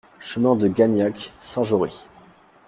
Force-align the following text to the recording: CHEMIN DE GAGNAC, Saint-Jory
CHEMIN 0.19 0.55
DE 0.57 0.67
GAGNAC, 0.67 1.31
Saint-Jory 1.39 1.93